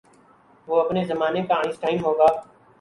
وہ 0.67 0.81
اپنے 0.83 1.03
زمانے 1.05 1.41
کا 1.47 1.55
آئن 1.55 1.71
سٹائن 1.71 2.03
ہو 2.03 2.17
گا۔ 2.19 2.27